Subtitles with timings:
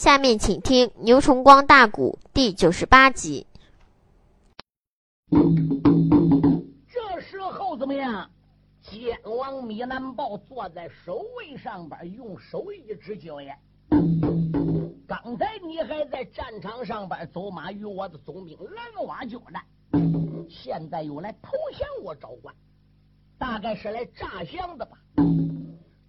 [0.00, 3.46] 下面请听《牛崇光大鼓》第九十八集。
[6.90, 8.30] 这时候怎么样？
[8.80, 13.54] 剑王米南豹坐在守卫上边，用手一指娇艳。
[15.06, 19.62] 刚才你还在战场上边走马与我的总兵蓝瓦交战，
[20.48, 22.54] 现在又来投降我昭关，
[23.38, 24.96] 大概是来诈降的吧？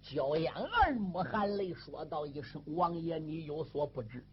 [0.02, 4.24] 娇艳二目含泪说道一声：“王爷，你有所不知，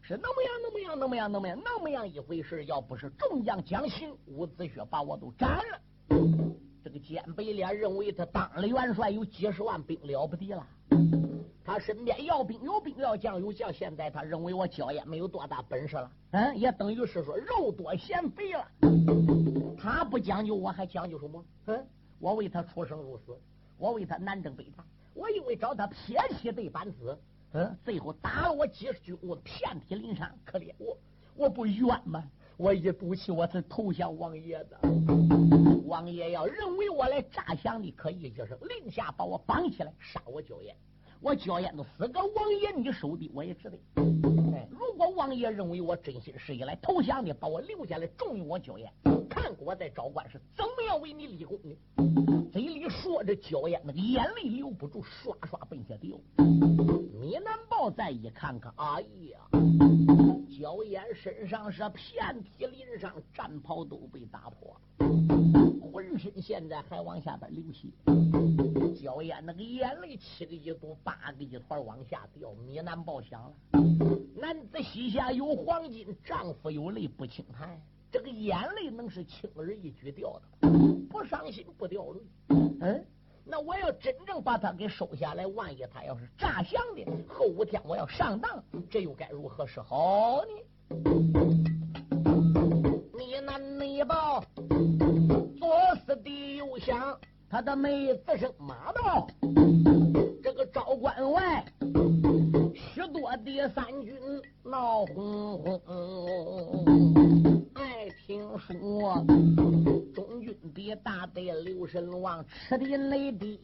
[0.00, 2.64] 是那么样，那么样，那么样，那么样，那么样一回事。
[2.64, 5.80] 要不是众将将行，伍子胥把我都斩了。”
[6.82, 10.66] 这个肩背脸认为他当了元帅，有几十万兵了不得了。
[11.64, 13.72] 他身边要兵有兵，要将有将。
[13.72, 18.64] 现在他认为我焦艳没有多大本事了，嗯，也等于是说肉多嫌肥了。
[19.76, 21.44] 他不讲究，我还讲究什么？
[21.66, 21.86] 嗯，
[22.20, 23.36] 我为他出生入死，
[23.78, 27.18] 我为他南征北战，我因为找他撇起对班子，
[27.52, 30.96] 嗯，最后打了我几十军，我遍体鳞伤，可怜我，
[31.34, 32.24] 我不冤吗？
[32.56, 34.80] 我一赌气，我是投降王爷的。
[35.84, 40.74] 王爷要认为我来诈降你，可以就是令下把我绑起来，杀我九爷。
[41.20, 43.76] 我焦艳都死个王爷你手的，我也值得。
[44.54, 48.92] 哎，如果王爷认为我真心实意来投降的，把我留下来，重用我焦艳，
[49.28, 51.76] 看我在昭关是怎么样为你立功的。
[52.52, 56.16] 嘴里说着，焦艳那个眼泪留不住，刷刷奔下掉。
[57.18, 59.00] 米南豹再一看看，哎
[59.30, 59.40] 呀！
[60.58, 64.74] 焦艳身上是遍体鳞伤，战袍都被打破，
[65.96, 67.88] 浑身现在还往下边流血。
[69.00, 72.52] 焦艳那个眼泪七个一堵，八个一团往下掉。
[72.66, 73.54] 米南报响了，
[74.34, 77.80] 男子膝下有黄金，丈夫有泪不轻弹。
[78.12, 80.68] 这个眼泪能是轻而易举掉的，
[81.08, 82.20] 不伤心不掉泪。
[82.50, 83.06] 嗯。
[83.46, 90.52] 那我要真正把他给收下来，万一他要是诈降的，后五天我要上当，这又该如何是好呢？
[93.16, 94.44] 你那内报
[96.06, 97.18] 左思的右想，
[97.50, 99.26] 他的妹子声马道，
[100.40, 101.64] 这个昭关外
[102.72, 104.14] 许多的三军
[104.62, 106.84] 闹哄哄。
[107.74, 109.26] 爱听说
[110.14, 113.58] 中军的大队刘神王吃的内地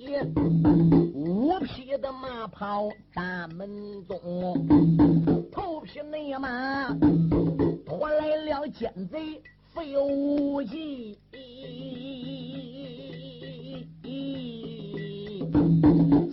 [1.14, 6.92] 五匹的马跑大门中，头匹内马
[7.86, 9.40] 拖来了奸贼
[9.74, 11.18] 费无忌，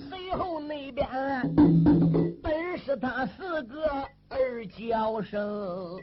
[0.09, 1.07] 随后那边
[2.43, 3.85] 本是他四个
[4.27, 5.97] 二叫声。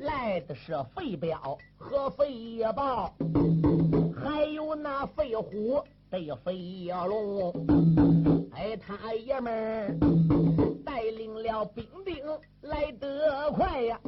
[0.00, 3.12] 来的是费彪和费豹，
[4.34, 5.80] 还有那飞虎
[6.10, 7.52] 对费龙，
[8.50, 9.96] 哎，他爷们儿
[10.84, 12.16] 带领了兵丁
[12.62, 14.00] 来得快呀。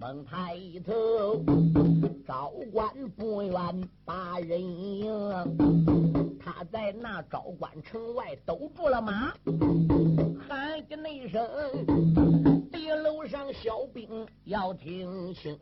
[0.00, 1.44] 猛抬头，
[2.26, 3.54] 昭关不远
[4.04, 5.08] 把人迎，
[6.40, 9.32] 他在那昭关城外兜住了马，
[10.48, 11.40] 喊一那声。
[13.04, 15.56] 楼上小兵要听清，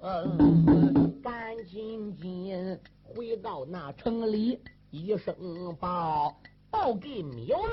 [1.22, 2.78] 赶紧紧
[3.14, 4.60] 回到那城里，
[4.90, 5.34] 一声
[5.80, 6.34] 报
[6.70, 7.68] 报给苗王，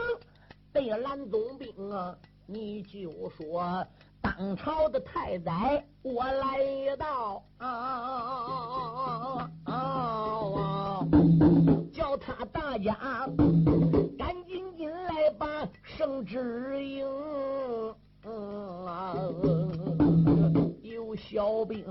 [0.71, 2.15] 对蓝总兵啊，
[2.45, 3.85] 你就说
[4.21, 11.07] 当朝的太宰我来到，啊啊啊
[11.93, 12.93] 叫他大家
[14.17, 15.47] 赶紧进来把
[15.83, 17.05] 圣旨迎。
[21.15, 21.83] 小兵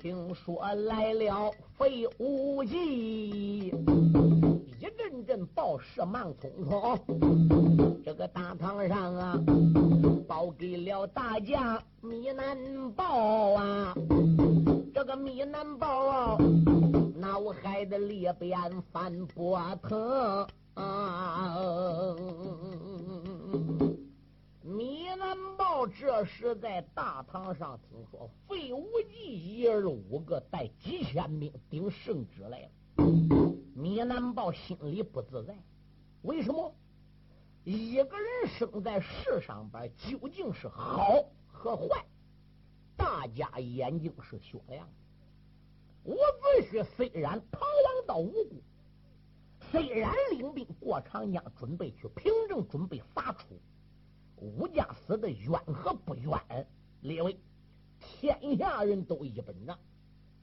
[0.00, 3.72] 听说来了费无忌，一
[4.96, 6.98] 阵阵报事忙匆匆。
[8.02, 9.38] 这个大堂上啊，
[10.26, 12.56] 报给了大将米南
[12.92, 13.94] 豹啊，
[14.94, 16.38] 这个米南豹啊，
[17.14, 18.58] 脑海的裂变
[18.90, 20.46] 翻波腾。
[24.70, 32.70] 米南豹这时在大堂上听说费无忌一儿五个带几千兵顶圣旨来了，
[33.74, 35.56] 米南豹心里不自在。
[36.22, 36.72] 为什么？
[37.64, 42.06] 一个人生在世上边，究竟是好和坏，
[42.96, 46.12] 大家眼睛是雪亮的。
[46.12, 48.62] 伍子胥虽然逃亡到吴国，
[49.72, 53.60] 虽然领兵过长江，准备去平正，准备伐楚。
[54.40, 56.66] 吴家死的冤和不冤，
[57.02, 57.38] 列位，
[58.00, 59.78] 天下人都一本账。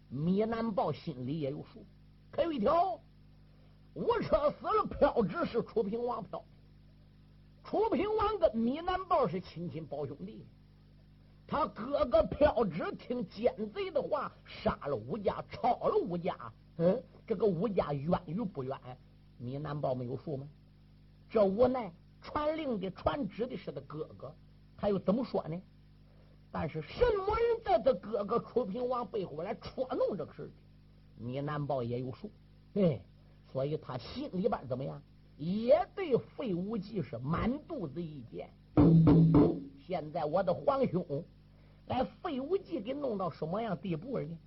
[0.09, 1.83] 米南豹心里也有数。
[2.31, 2.99] 可有一条，
[3.95, 6.43] 吴车死了，票只是楚平王票。
[7.63, 10.45] 楚平王跟米南豹是亲亲胞兄弟，
[11.47, 16.37] 他哥哥飘只听奸贼的话，杀了吴家，抄了吴家。
[16.77, 18.79] 嗯，这个吴家冤与不冤，
[19.39, 20.47] 米南豹没有数吗？
[21.29, 21.91] 这无奈
[22.27, 24.35] 传令的、传旨的是他哥哥，
[24.75, 25.57] 他又怎么说呢？
[26.51, 30.51] 但是什么人在他哥哥楚平王背后来戳弄这个事
[31.17, 32.29] 米南豹也有数，
[32.73, 32.99] 哎，
[33.51, 35.01] 所以他心里边怎么样？
[35.37, 38.49] 也对费无忌是满肚子意见。
[39.85, 41.23] 现在我的皇兄，
[41.87, 44.37] 来费无忌给弄到什么样地步呢？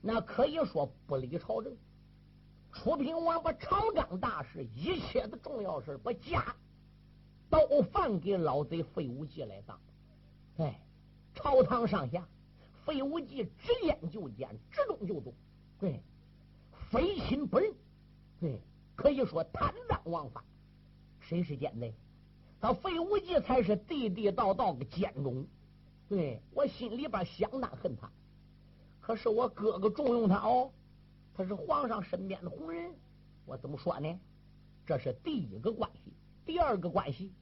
[0.00, 1.76] 那可以说不理朝政。
[2.72, 6.54] 楚平王把朝纲大事、一切的重要事把家
[7.50, 9.78] 都放给老贼费无忌来当。
[10.58, 10.80] 哎，
[11.34, 12.26] 朝堂上下，
[12.84, 15.34] 费无忌直言就谏，直动就动。
[15.78, 16.00] 对，
[16.90, 17.74] 非亲不认，
[18.40, 18.60] 对，
[18.94, 20.44] 可以说贪赃枉法。
[21.18, 21.92] 谁是奸贼？
[22.60, 25.46] 他费无忌才是地地道道的奸种。
[26.08, 28.10] 对我心里边相当恨他，
[29.00, 30.70] 可是我哥哥重用他哦，
[31.34, 32.92] 他是皇上身边的红人。
[33.46, 34.20] 我怎么说呢？
[34.84, 36.12] 这是第一个关系。
[36.50, 37.32] 第二个关系，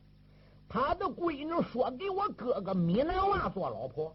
[0.69, 4.15] 他的闺女说给我哥哥米南娃做老婆。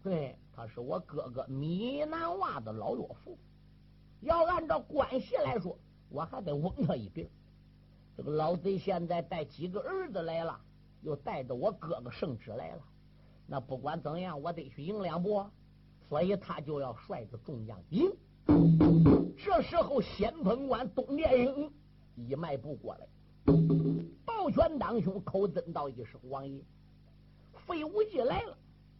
[0.00, 3.36] 对，他是我哥哥米南娃的老岳父。
[4.20, 5.76] 要按照关系来说，
[6.08, 7.28] 我还得问他一遍。
[8.16, 10.60] 这个老贼现在带几个儿子来了，
[11.02, 12.82] 又带着我哥哥圣旨来了。
[13.44, 15.44] 那不管怎样，我得去赢两步，
[16.08, 18.08] 所以他就要率着众将赢。
[19.36, 21.72] 这时候，先锋官东殿英
[22.14, 23.08] 一迈步过来，
[24.38, 26.62] 抱拳当胸，口尊道一声：“王爷，
[27.66, 28.56] 费无忌来了，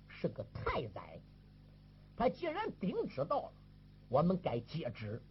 [0.08, 1.20] 是个太宰。
[2.16, 3.52] 他既然顶旨到了。”
[4.10, 5.22] 我们该接旨，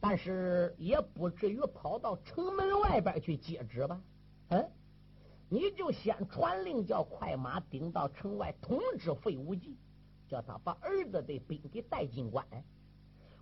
[0.00, 4.00] 但是也不至于跑到城门外边去接旨吧？
[4.48, 4.70] 嗯，
[5.48, 9.76] 你就先传令，叫快马顶到城外，通知费无忌，
[10.28, 12.44] 叫他把儿子的兵给带进关。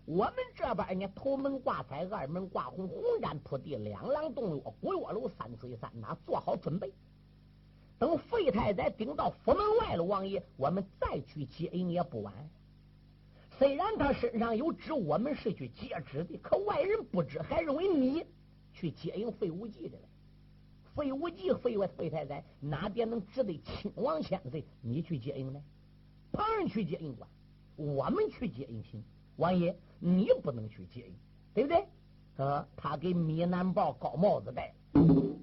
[0.06, 6.92] 我们这边呢，头门挂彩，二门挂红，红毡铺地，两廊洞月，古月楼，三吹三打，做好准备。
[7.98, 12.34] 等费太宰顶到府门外了，王爷，我们再去接应也不晚。
[13.56, 18.26] 虽然他身上有旨，我们是去接旨的，可外人不知，还认为你
[18.74, 20.08] 去接应费无忌的了。
[20.94, 25.62] 费无忌、费外、费太宰哪点能值得亲王千岁你去接应呢？
[26.30, 27.28] 旁人去接应管，
[27.76, 29.02] 我们去接应行。
[29.36, 31.14] 王爷，你不能去接应，
[31.54, 31.86] 对不对？
[32.36, 34.74] 呃，他给米南豹高帽子戴，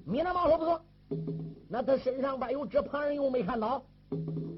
[0.05, 0.81] 米南豹说不错，
[1.67, 3.83] 那他身上边有纸，旁人又没看到，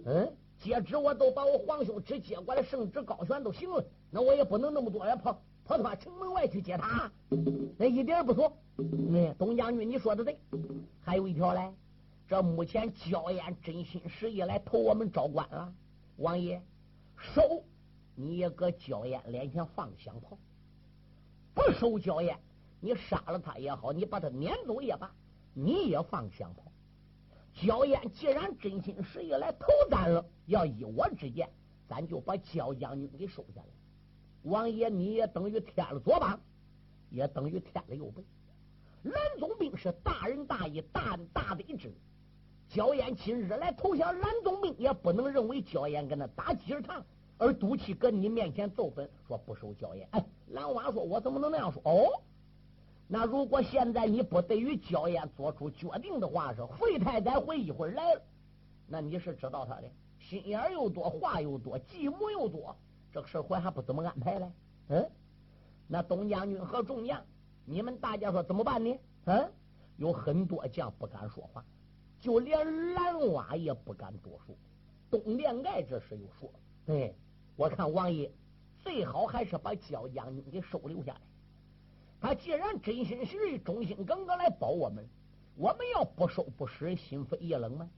[0.05, 0.33] 嗯。
[0.59, 7.11] 接旨我都把我皇兄旨接过来，圣旨高悬都行了，那我也不能那么多人跑跑他城门外去接他，
[7.77, 8.55] 那一点不错。
[9.13, 10.39] 哎，东将军你说的对，
[11.01, 11.69] 还有一条嘞，
[12.29, 15.73] 这目前焦艳真心实意来投我们招官了，
[16.15, 16.61] 王爷，
[17.17, 17.61] 收
[18.15, 20.37] 你也搁焦艳脸前放响炮，
[21.53, 22.37] 不收焦艳，
[22.79, 25.11] 你杀了他也好，你把他撵走也罢，
[25.53, 26.63] 你也放响炮。
[27.53, 31.49] 焦艳既然真心实意来投咱了，要依我之见，
[31.87, 33.67] 咱就把焦将军给收下来。
[34.43, 36.39] 王爷，你也等于添了左膀，
[37.09, 38.23] 也等于添了右背。
[39.03, 41.93] 蓝总兵是大仁大义、大大的一支。
[42.69, 47.05] 焦艳今日来投降蓝总兵，也不能认为焦艳跟他打鸡儿堂，
[47.37, 50.07] 而赌气搁你面前奏本，说不收焦艳。
[50.11, 52.21] 哎，蓝娃说：“我怎么能那样说？”哦。
[53.07, 58.21] 那如果现在你不对于焦艳做出决定的话，是费太宰会一会儿来了，
[58.87, 59.83] 那你是知道他的
[60.19, 62.75] 心眼又多，话又多，计谋又多，
[63.11, 64.51] 这个事会还不怎么安排嘞？
[64.87, 65.09] 嗯，
[65.87, 67.21] 那东将军和众将，
[67.65, 68.97] 你们大家说怎么办呢？
[69.25, 69.51] 嗯，
[69.97, 71.63] 有很多将不敢说话，
[72.19, 74.55] 就连蓝娃也不敢多说。
[75.11, 77.13] 东连盖这时又说了：“哎，
[77.55, 78.31] 我看王爷
[78.79, 81.21] 最好还是把焦将军给收留下来。”
[82.19, 85.05] 他既然真心实意、忠心耿耿来保我们，
[85.55, 87.89] 我们要不收不使，心灰意冷吗？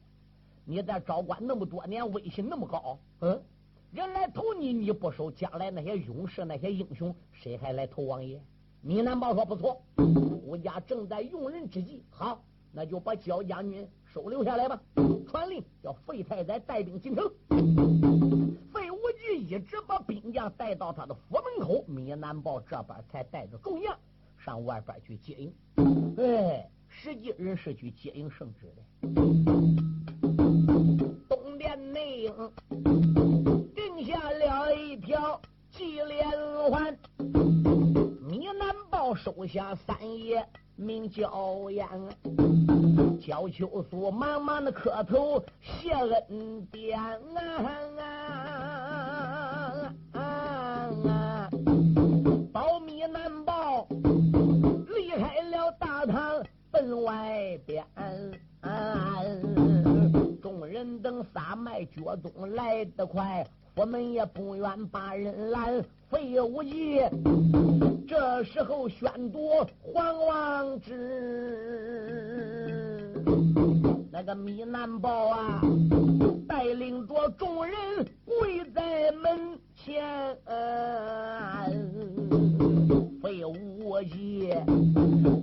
[0.65, 3.39] 你在招官那么多年，威信那么高，嗯，
[3.92, 8.42] 人来投你，你不收，将来那些勇士、那些英雄，谁还来投王爷？
[8.82, 9.80] 你难保说不错，
[10.44, 14.82] 吴家正在用人之际，好，那就把焦将军收留下来吧。
[15.27, 17.32] 传令叫费太宰带兵进城。
[19.34, 23.98] 一直把兵将带到他的府门口，米南豹这边才带着众将。
[24.38, 25.51] 上外边去接应，
[26.17, 28.84] 哎，实际人是去接应圣旨的。
[31.27, 32.34] 东殿内应
[33.74, 35.41] 定下了一条
[35.72, 36.29] 记连
[36.70, 36.96] 环，
[38.22, 41.88] 米南豹手下三爷名焦烟。
[43.20, 45.91] 焦秋素忙忙的磕头谢
[46.29, 48.75] 恩典啊！
[56.94, 57.86] 外边。
[60.42, 65.84] 众人等撒麦脚踪来得快，我们也不愿把人拦。
[66.08, 67.01] 费无忌
[68.08, 69.50] 这时候宣读
[69.82, 70.94] 皇王旨，
[74.12, 75.62] 那个米南宝啊，
[76.48, 77.75] 带领着众人
[78.24, 80.38] 跪在门前。
[83.25, 84.53] 费无忌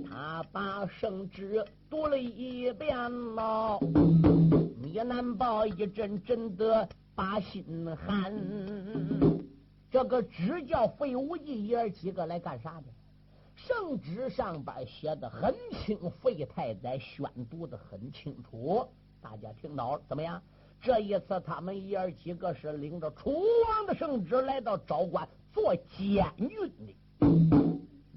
[0.09, 2.95] 他把圣旨读了一遍
[3.35, 3.77] 喽，
[4.81, 8.33] 米南宝一阵阵的把心寒。
[9.91, 12.85] 这个只叫费无忌爷儿几个来干啥的？
[13.53, 18.87] 圣旨上边写的很清，费太宰宣读的很清楚，
[19.19, 20.41] 大家听到了怎么样？
[20.79, 26.49] 这一次他们爷儿几个是领着楚王的圣旨来到昭关做监军
[26.87, 26.95] 的。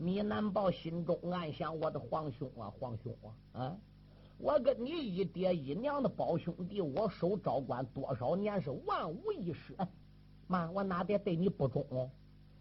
[0.06, 3.76] 米南豹心中暗想：我的皇兄啊，皇兄啊，啊！
[4.38, 9.76] 我跟你一爹一娘的胞兄弟，我守昭关多少年是万无一失。
[10.46, 12.08] 妈，我哪点对你不忠？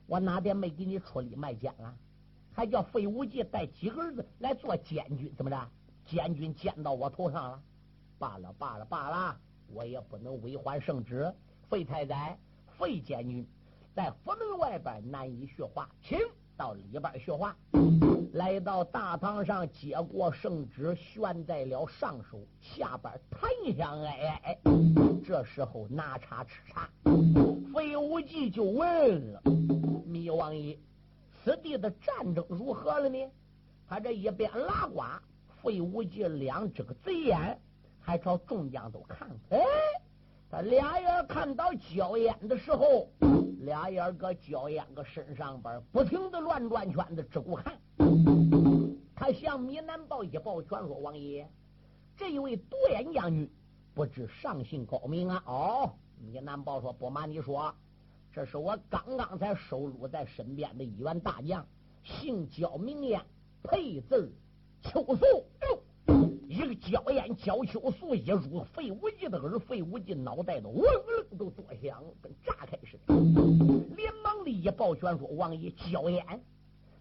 [0.08, 1.96] 我哪点没给你出力卖奸啊？
[2.52, 5.70] 还叫费无忌带几个儿子来做监军，怎么着？
[6.04, 7.62] 监军监到我头上了？
[8.18, 9.40] 罢了罢了罢了，
[9.72, 11.32] 我也不能违反圣旨。
[11.70, 12.40] 费太宰，
[12.80, 13.48] 费监军
[13.94, 16.18] 在府门外边难以学话，请
[16.58, 17.56] 到里边学话。
[18.34, 24.58] 来到大堂上，接过圣旨，悬在了上手，下边檀香哎哎。
[25.26, 26.90] 这时候拿茶吃茶。
[27.74, 29.42] 费无忌就问了
[30.06, 30.78] ：“米王爷，
[31.44, 33.18] 此地的战争如何了呢？”
[33.88, 35.02] 他这一边拉呱，
[35.62, 37.60] 费无忌两只个贼眼
[38.00, 39.30] 还朝众将都看。
[39.50, 39.60] 哎，
[40.62, 43.10] 俩眼看到焦烟的时候，
[43.60, 47.78] 俩眼搁焦烟个身上边不停的乱转圈子只顾看。
[49.16, 51.48] 他向米南报一报全说：“王爷，
[52.16, 53.50] 这一位独眼将军
[53.94, 55.92] 不知上姓高明啊？”哦。
[56.20, 57.74] 米南宝说：“不瞒你说，
[58.32, 61.66] 这是我刚刚才收录在身边的一员大将，
[62.04, 63.22] 姓焦名烟，
[63.64, 64.32] 配字
[64.84, 65.46] 秋素。
[66.56, 73.14] 一个娇艳娇羞素一入费无忌的耳，费无忌脑袋都嗡嗡都作响，跟炸开似的。
[73.98, 76.26] 连忙的一抱拳说：‘王爷，娇艳，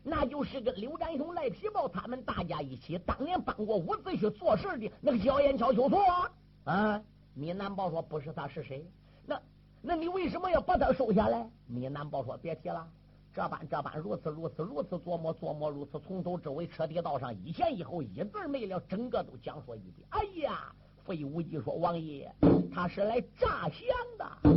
[0.02, 6.30] 那就是跟刘占雄、赖皮豹他们大家一起当年帮过伍子胥做事的那个娇艳娇羞素啊。’
[6.64, 7.02] 啊
[7.34, 8.84] 米南宝说：‘不是他是谁？’
[9.24, 9.40] 那，
[9.80, 11.48] 那你为什么要把他收下来？
[11.68, 12.88] 米南宝说：“别提了，
[13.34, 20.72] 这般这般，如此如此，如此琢磨琢磨，如此从头至尾彻底道上，一前一后，一字没了，整个都讲说一遍。”哎呀，
[21.04, 22.32] 费无忌说：“王爷，
[22.72, 23.80] 他是来诈降
[24.16, 24.50] 的，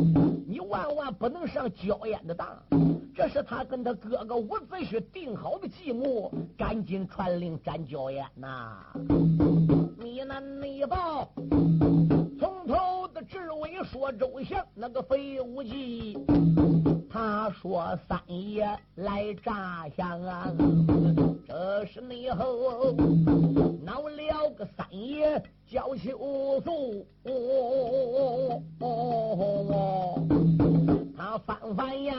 [0.45, 2.55] 你万万不能上焦烟的当。
[3.15, 8.85] 这是他跟他哥哥伍子胥定好的计谋，赶紧传令斩焦烟呐！”
[9.97, 11.27] 米南内报。
[12.39, 16.15] 从头的至尾说周详，那个费无忌，
[17.09, 20.51] 他说三爷来诈降啊，
[21.47, 22.91] 这是内后
[23.83, 27.05] 闹了个三爷叫秋素，
[31.17, 32.13] 他翻翻眼，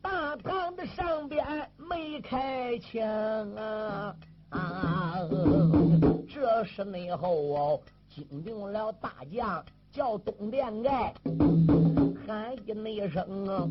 [0.00, 1.44] 大堂的上边
[1.76, 4.16] 没开枪啊，
[6.28, 7.80] 这是内后。
[8.08, 11.14] 惊动了大将，叫东殿盖，
[12.28, 12.54] 喊
[12.84, 13.66] 一声啊！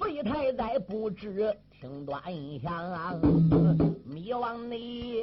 [0.00, 2.20] 费太宰不知听端
[2.60, 3.20] 详，
[4.04, 5.22] 迷王你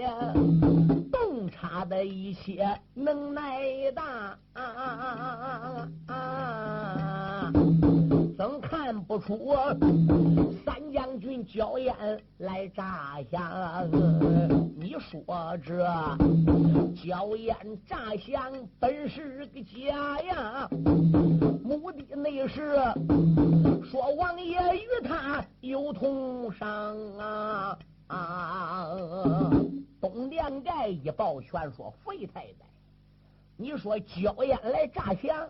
[1.12, 4.38] 洞察的一切能耐大，
[6.08, 7.87] 怎看
[9.08, 9.56] 不出
[10.66, 11.96] 三将军焦烟
[12.40, 13.90] 来诈降？
[14.76, 15.78] 你说这
[16.94, 20.70] 焦烟诈降本是个假呀，
[21.64, 22.76] 目的那是
[23.90, 27.80] 说王爷与他有同伤啊！
[28.08, 29.50] 啊！
[30.02, 32.66] 东殿盖一抱拳说：“费太太，
[33.56, 35.50] 你说焦烟来诈降，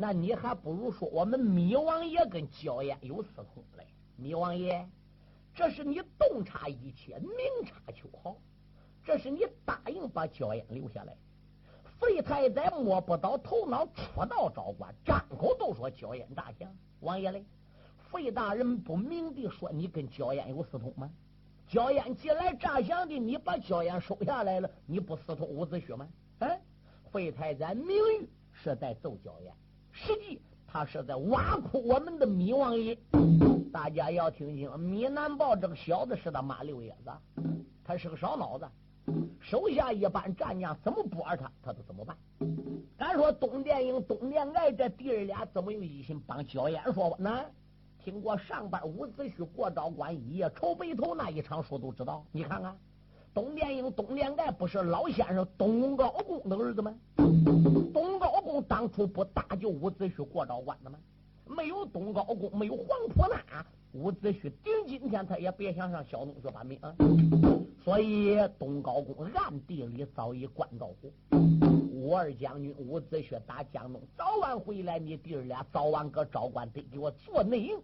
[0.00, 3.86] 那你还不如说我们米王爷跟焦烟有私通嘞。
[4.16, 4.88] 米王爷，
[5.54, 8.34] 这是你洞察一切，明察秋毫。”
[9.04, 11.14] 这是你答应把焦烟留下来，
[11.98, 16.74] 费太宰摸不到头脑，出到招官，张口都说焦烟诈降。
[17.00, 17.44] 王爷嘞，
[18.10, 21.10] 费大人不明的说你跟焦烟有私通吗？
[21.66, 26.08] 焦烟既来诈降的，你把焦烟收下来了，你不私通伍子胥吗？
[26.38, 26.60] 哎，
[27.10, 29.52] 费太宰名誉是在奏焦烟，
[29.92, 32.96] 实际他是在挖苦我们的米王爷。
[33.72, 37.10] 大家要听清，米南豹这个小子是他妈六爷子，
[37.84, 38.66] 他是个烧脑子。
[39.40, 42.16] 手下一般战将怎么驳他，他都怎么办。
[42.96, 47.16] 敢说东殿英、东殿爱这弟儿俩怎么有一心帮焦烟说吧？
[47.18, 47.44] 那
[48.04, 52.24] 听过上班伍子胥过昭关一夜愁白头那一场书都知道。
[52.32, 52.76] 你看看，
[53.34, 56.94] 东殿英、东殿爱不是老先生东高公的儿子吗？
[57.92, 60.98] 东高公当初不搭救伍子胥过昭关的吗？
[61.46, 66.94] 没有东高公，没有黄埔那伍子胥顶今天他也别想上小东去把命啊！
[67.84, 71.10] 所以东高公暗地里早已关照过。
[71.92, 77.78] 武二将军伍子胥打江东，早晚回来，你弟儿俩早晚搁昭关得给我做内应。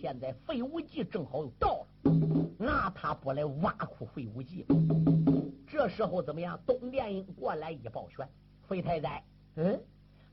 [0.00, 2.10] 现在费无忌正好又到了，
[2.58, 4.66] 那他不来挖苦费无忌？
[5.66, 6.58] 这时候怎么样？
[6.66, 8.28] 东殿英过来一抱拳，
[8.68, 9.24] 费太宰，
[9.56, 9.82] 嗯。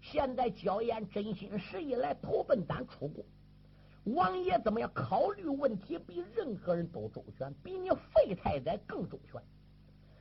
[0.02, 3.24] 现在焦岩真心实意来投奔咱楚国，
[4.16, 4.90] 王爷怎么样？
[4.96, 9.40] 考虑问题比任何人都周全，比你废太宰更周全。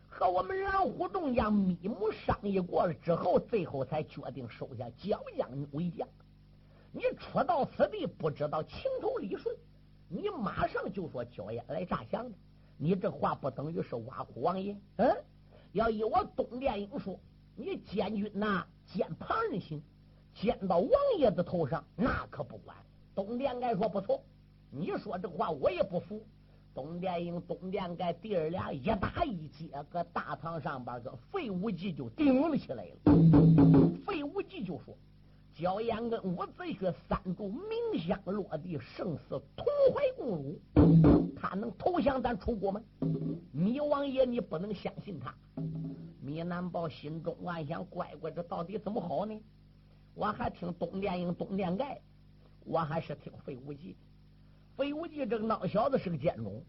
[0.06, 6.06] 和我们蓝虎众将密谋商议过了之后，最后才决定收下焦将为将。
[6.92, 9.56] 你初到此地，不知道情头理顺，
[10.08, 12.36] 你马上就说焦岩来诈降的，
[12.76, 14.76] 你这话不等于是挖苦王爷？
[14.96, 15.16] 嗯，
[15.72, 17.18] 要依我东殿英说，
[17.56, 18.66] 你监军呐。
[18.92, 19.80] 见旁人行，
[20.34, 22.76] 见到王爷的头上，那可不管。
[23.14, 24.20] 东殿盖说不错，
[24.68, 26.20] 你说这话我也不服。
[26.74, 33.12] 东殿英、东殿盖弟儿俩一打一接，搁大堂上边跟费无忌就顶了起来了。
[34.04, 34.92] 费无忌就说
[35.54, 40.58] ：“焦烟跟伍子胥三柱明香落地，生死同怀共辱，
[41.40, 42.82] 他能投降咱楚国吗？
[43.50, 45.34] 米王爷，你不能相信他。”
[46.20, 49.40] 米南豹心中暗想：乖乖，这到底怎么好呢？
[50.14, 51.98] 我还听东殿英、东殿盖，
[52.64, 53.96] 我还是听费无忌。
[54.76, 56.62] 费无忌这个孬小子是个奸种，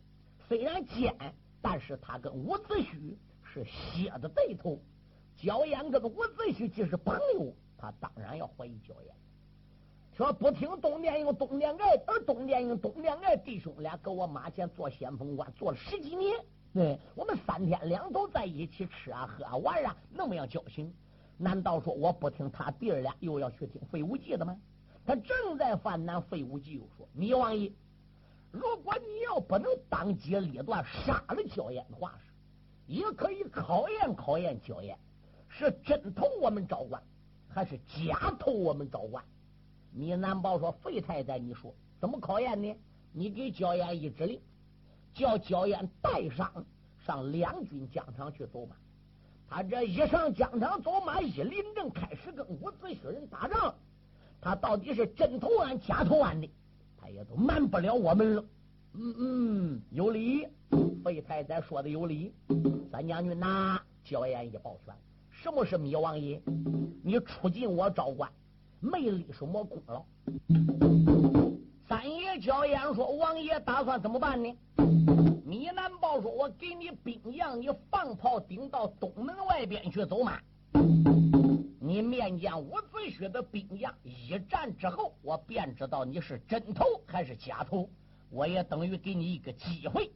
[0.48, 1.14] 虽然奸，
[1.62, 4.80] 但是他跟伍子胥是血的对头。
[5.36, 9.16] 焦烟跟伍子胥既是朋友，他当然要怀疑焦烟。
[10.22, 16.38] 说不听东殿英、东殿爱，而东殿英、东殿爱弟兄俩搁我马前做先锋官，做了十几年。
[16.76, 20.94] 对我们三天两头在一起吃啊喝啊玩啊，那么样交情？
[21.38, 24.56] 难道说我不听他弟儿俩，又要去听费无忌的吗？
[25.08, 27.72] 他正在犯难，费无忌又说：“米王爷，
[28.52, 34.96] 如果你要不能当机立断杀了焦艳的话，是也可以考验考验焦艳，
[35.48, 37.02] 是真投我们昭关，
[37.50, 39.24] 还是假投我们昭关？”
[39.94, 42.76] 米南宝说：“费太太，你说怎么考验呢？
[43.12, 44.40] 你给焦艳一指令。”
[45.14, 46.66] 叫焦艳带上
[47.06, 48.78] 上两军疆场去走马，
[49.50, 53.76] 他这一上疆场走马，一临阵开始跟伍子胥人打仗，
[54.40, 56.50] 他到底是真投俺假投俺的，
[56.98, 58.46] 他也都瞒不了我们了。
[58.94, 60.48] 嗯嗯，有理，
[61.04, 62.34] 费太宰说的有理。
[62.90, 64.96] 三将军呐，焦艳一抱拳，
[65.30, 66.42] 什么是米王爷？
[67.04, 68.32] 你出进我昭关，
[68.82, 70.04] 没立什么功劳。
[71.88, 74.58] 三爷焦艳说：“王爷打算怎么办呢？”
[75.46, 80.40] 米南豹说：“我给你兵将，你放炮顶到东门外边去走马。
[81.80, 87.88] 你面见伍子胥的兵将，一战之后，我便知道你是真头还是假头。
[88.30, 90.12] 我也等于给你一个机会。”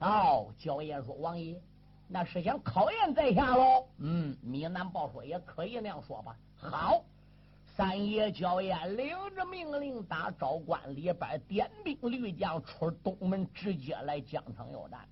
[0.00, 1.60] 哦，焦艳说：“王爷，
[2.08, 7.04] 那是想考验在下喽？”嗯，米南豹说：“也可以那样说吧。”好。
[7.76, 15.08] 三爷焦艳领着命令，打昭关里边点兵率将出东门，直接来江城要战。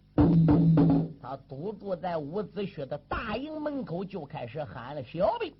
[1.22, 5.54] 他堵住在伍子胥的大营门口，就开始喊了：“小兵，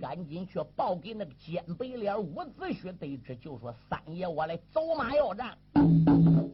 [0.00, 5.56] 赶紧去报给那个尖白脸伍子胥得知，就说三爷我来走马要战。”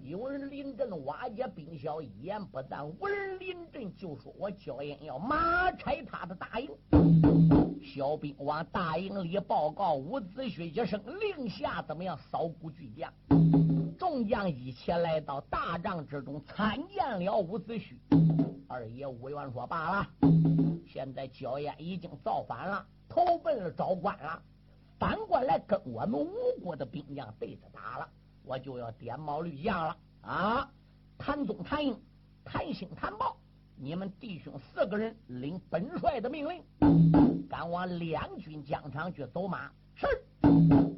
[0.04, 6.70] 有人临阵瓦解兵小，一言不赞；无人临阵就说：“我焦艳要马拆他的大营。”
[7.84, 12.18] 小兵往大营里报告，伍子胥一声令下，怎么样？
[12.30, 13.12] 扫鼓巨将，
[13.98, 17.96] 众将一起来到大帐之中，参见了伍子胥。
[18.68, 20.06] 二爷伍元说：“罢了，
[20.86, 24.42] 现在焦艳已经造反了，投奔了昭关了，
[24.98, 28.08] 反过来跟我们吴国的兵将对着打了，
[28.44, 30.70] 我就要点卯绿将了啊！
[31.16, 31.98] 谭宗、谭英、
[32.44, 33.36] 谭兴、谭豹。”
[33.80, 36.60] 你们弟兄四个人领本帅的命令，
[37.48, 39.70] 赶往两军疆场去走马。
[39.94, 40.06] 是，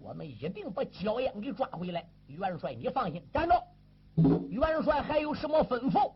[0.03, 2.03] 我们一定把焦燕给抓回来。
[2.27, 4.49] 元帅，你放心，站住！
[4.49, 6.11] 元帅还有什么吩咐？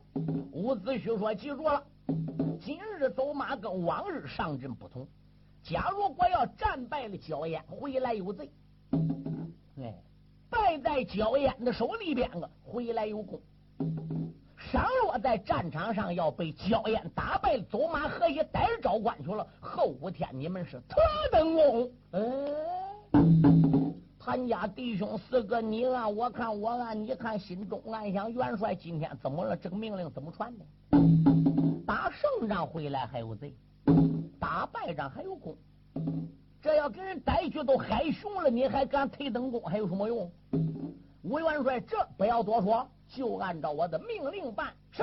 [0.53, 1.85] 伍子胥说：“记住了，
[2.59, 5.07] 今日走马跟往日上阵不同。
[5.63, 8.47] 假如果要战败了焦燕，回来有罪；
[9.77, 9.95] 哎，
[10.49, 13.39] 败在焦燕的手里边了，回来有功。
[14.75, 20.97] 倘若在战场上要被焦燕打败，走马河也逮着招官去了，后五天你们是特
[21.31, 21.93] 等功。
[22.11, 22.21] 哎，
[24.19, 29.57] 谭家弟兄四个，你按我看，我按你看，心中暗想：元帅今天怎么了？
[29.57, 30.65] 这个命令怎么传的？
[31.87, 33.55] 打胜仗回来还有罪，
[34.41, 35.57] 打败仗还有功。
[36.61, 39.61] 这要给人逮去都海熊了，你还敢退等功？
[39.61, 40.29] 还有什么用？
[41.25, 42.87] 吴元帅，这不要多说。
[43.09, 45.03] 就按照我的命令办事。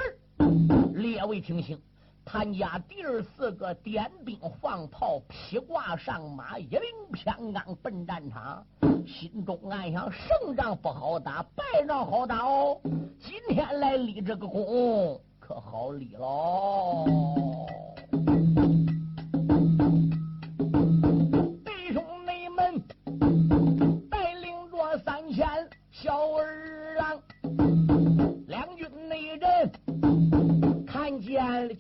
[0.94, 1.82] 列位听信，
[2.24, 6.82] 谭家弟儿四个点兵放炮，披挂上马，一领
[7.12, 8.64] 偏刚奔战场。
[9.08, 12.80] 心中暗想：胜仗不好打，败仗好打哦。
[13.20, 17.06] 今天来立这个功，可好立喽。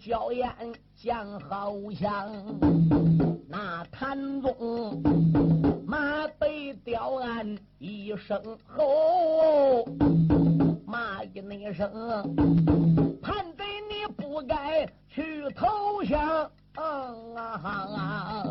[0.01, 0.51] 见了焦艳
[0.95, 2.33] 将好像
[3.47, 5.01] 那谭宗
[5.85, 9.85] 马背吊鞍一声吼，
[10.85, 11.91] 骂一那声，
[13.21, 16.49] 叛贼你不该去投降
[17.35, 18.47] 啊！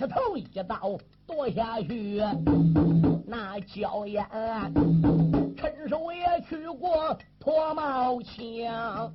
[0.00, 2.22] 劈头一刀剁下去，
[3.26, 4.24] 那焦艳
[5.58, 7.14] 趁手也去过。
[7.38, 9.12] 脱帽枪，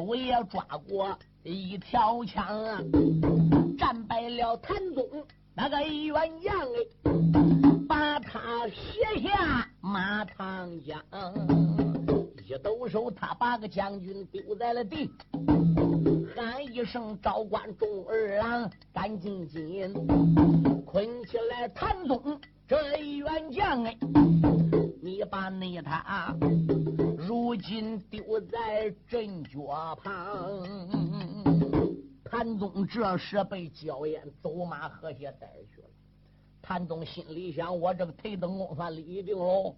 [0.00, 2.80] 手也抓过一条枪啊！
[3.78, 5.06] 战败了谭宗
[5.54, 7.12] 那个一元将哎，
[7.86, 10.98] 把他卸下马唐江，
[12.46, 15.10] 一抖手，他把个将军丢在了地，
[16.34, 19.92] 喊一声：“招官众儿郎，赶紧紧
[20.86, 23.98] 捆起来谭宗。”这一员将哎，
[25.02, 26.36] 你把那他
[27.18, 30.62] 如今丢在阵脚旁。
[32.24, 35.88] 谭宗这时被焦艳走马河下带去了。
[36.62, 39.74] 谭宗心里想：我这个退登功算立定喽。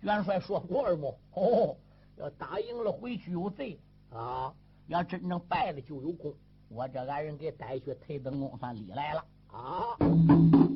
[0.00, 1.16] 元帅说过了不？
[1.34, 1.76] 哦，
[2.16, 3.78] 要打赢了回去有罪
[4.10, 4.52] 啊；
[4.88, 6.34] 要真正败了就有功。
[6.68, 9.24] 我这俺人给带去退登功算立来了。
[9.54, 9.96] 啊！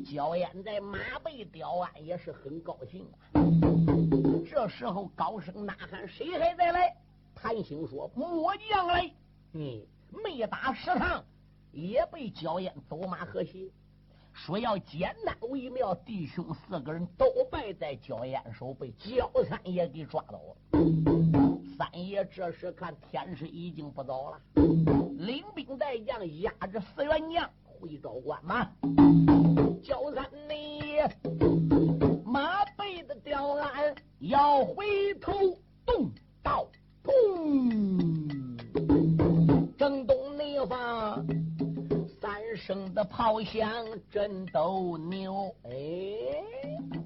[0.05, 3.15] 焦艳在马背吊鞍也是很高兴啊。
[4.49, 6.95] 这时候高声呐喊：“谁还在来？”
[7.35, 9.11] 谭兴说：“末将来。”
[9.53, 9.85] 嗯，
[10.23, 11.23] 没打十趟，
[11.71, 13.71] 也被焦艳走马河西。
[14.31, 20.55] 说要艰难为妙，弟兄四个人都败在焦艳手，被焦三爷给抓到了。
[21.77, 24.41] 三爷这时看天时已经不早了，
[25.17, 27.49] 领兵带将压着四员将。
[27.79, 28.69] 回昭关嘛，
[29.81, 30.99] 焦三你
[32.25, 35.31] 马背的吊鞍要回头，
[35.85, 36.11] 动
[36.43, 36.67] 刀，
[37.03, 37.69] 咚，
[39.77, 41.25] 正东那方
[42.21, 43.71] 三声的炮响
[44.11, 45.71] 震斗牛，哎，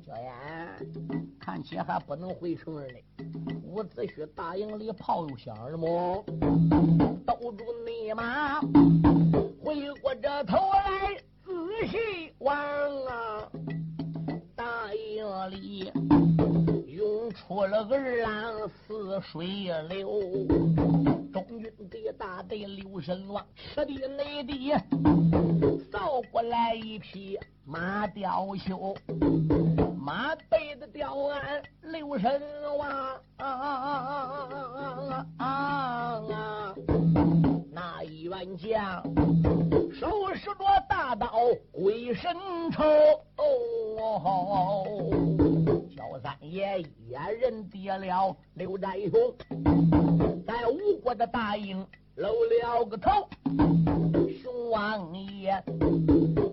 [0.05, 0.27] 小燕
[1.39, 3.03] 看起还不能回城儿嘞。
[3.63, 6.23] 伍子胥大营里炮又响了么？
[7.25, 8.59] 兜住你马。
[9.73, 12.55] 回过这头来仔细望
[13.05, 13.49] 啊，
[14.55, 15.91] 大营里
[16.88, 19.47] 涌出了二郎似水
[19.89, 20.21] 流，
[21.33, 24.71] 中军的大队刘神王，吃的内地
[25.91, 28.95] 扫过来一匹马雕绣，
[29.97, 32.39] 马背的雕鞍刘神
[32.77, 32.88] 王
[33.38, 36.21] 啊啊啊啊啊！
[36.29, 36.36] 那
[37.49, 37.52] 一
[38.33, 39.03] 员将
[39.93, 41.27] 手持着大刀
[41.71, 42.35] 鬼神
[42.71, 42.83] 仇，
[45.95, 49.35] 焦三爷一人跌了刘占雄，
[50.47, 53.29] 在吴国的大营露了个头。
[54.41, 55.63] 熊王爷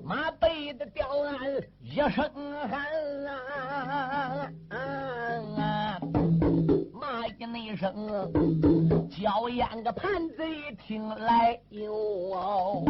[0.04, 2.30] 马背的吊鞍一声
[2.68, 2.86] 喊
[4.68, 5.89] 啊！
[7.70, 7.94] 一声
[9.09, 12.85] 娇艳个叛贼听来哟，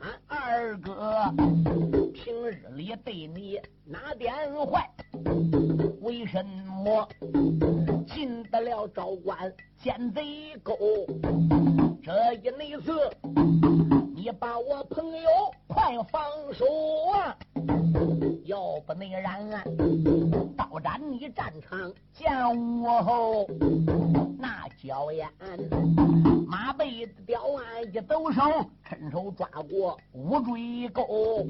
[0.00, 1.30] 俺二哥
[2.14, 4.32] 平日里对你哪点
[4.64, 4.88] 坏？
[6.00, 6.42] 为什
[6.82, 7.06] 么
[8.06, 9.36] 进得了招关
[9.76, 10.74] 见贼沟？
[12.02, 12.98] 这一那次，
[14.16, 15.28] 你把我朋友
[15.68, 16.22] 快放
[16.54, 16.64] 手
[17.12, 17.36] 啊！
[18.50, 19.48] 要不那然，
[20.56, 22.28] 刀斩你战场见
[22.82, 23.46] 我后，
[24.40, 25.28] 那娇艳
[26.48, 28.42] 马背吊鞍一抖手，
[28.82, 31.46] 伸手抓过乌坠钩。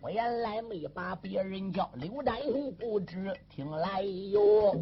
[0.00, 4.72] 说原来没把别人叫刘占雄不知听来哟，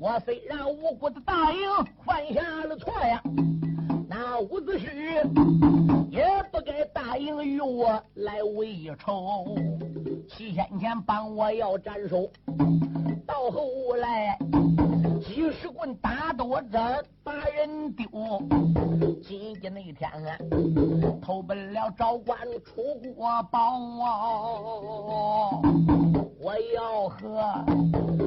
[0.00, 1.58] 我虽然无辜的大营
[2.02, 3.22] 犯下了错呀。
[4.18, 4.88] 那伍子胥
[6.10, 9.54] 也不该答应与我来为仇，
[10.26, 12.26] 七天前帮我要斩首，
[13.26, 14.38] 到后来
[15.20, 18.06] 几十棍打多着把人丢，
[19.22, 20.38] 今天那天啊
[21.22, 23.78] 投奔了赵关出国报，
[26.40, 27.64] 我要和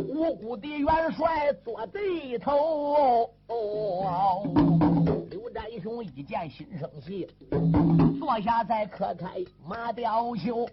[0.10, 4.44] 无辜的元帅做对头哦。
[5.30, 5.40] 刘。
[5.52, 7.28] 战雄一见心生气，
[8.20, 10.66] 坐下再磕开马吊袖，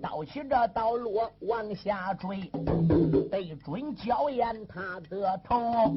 [0.00, 2.50] 刀起这刀落往下坠，
[3.30, 5.94] 对准焦艳他的头。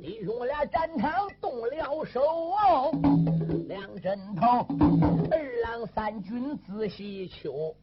[0.00, 2.20] 弟兄俩战场动了手，
[3.66, 4.66] 两枕头，
[5.30, 7.74] 二郎三军仔细求。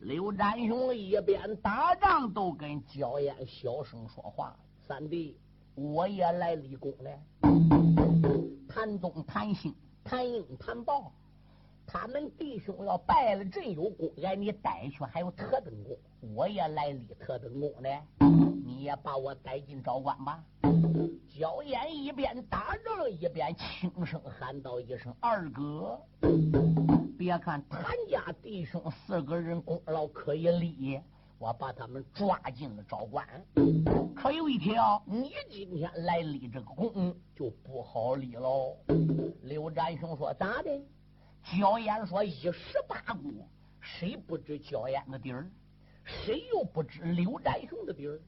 [0.00, 5.36] 刘占雄一边打仗都跟焦艳小声说话，三弟。
[5.74, 7.10] 我也来立功了。
[8.66, 11.12] 谭宗、谭兴、谭英、谭豹，
[11.86, 15.96] 他们弟兄要败了阵有功，俺你带去还有特等功。
[16.34, 17.88] 我也来立特等功呢。
[18.64, 20.42] 你也把我带进昭关吧。
[21.28, 26.00] 焦烟一边打仗一边轻声喊道一声：“二哥，
[27.16, 31.00] 别看谭家弟兄四个人功劳可以立。”
[31.38, 33.26] 我把他们抓进了昭关，
[34.14, 38.74] 可有一条，你今天来立这个功就不好立喽。
[39.42, 40.70] 刘占雄说：“咋的？”
[41.52, 43.46] 焦烟说：“一十八股，
[43.80, 45.48] 谁不知焦烟的底儿？
[46.04, 48.20] 谁又不知刘占雄的底儿？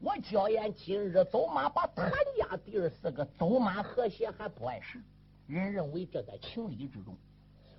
[0.00, 5.00] 我焦烟今日走马把谭家弟儿四个走马和谐还不碍事，
[5.46, 7.16] 人认为这在情理之中。”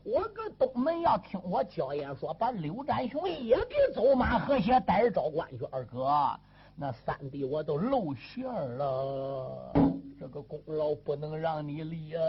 [0.04, 5.66] 我搁东门要听我焦烟说，把刘占雄也给走马和谐带着招官去。
[5.66, 6.40] 二哥，
[6.76, 9.72] 那三弟我都露馅了，
[10.20, 12.24] 这个功劳不能让你立啊！